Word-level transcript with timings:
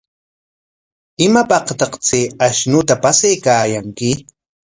¿Imapaqtaq 1.25 1.93
chay 2.05 2.25
ashnuta 2.45 2.93
paskaykaayanki? 3.03 4.09